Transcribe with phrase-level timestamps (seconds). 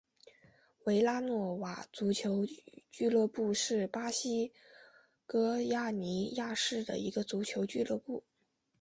[0.85, 2.47] 维拉诺瓦足球
[2.89, 4.51] 俱乐部是巴西
[5.27, 8.23] 戈亚尼亚市的一个足球俱乐部。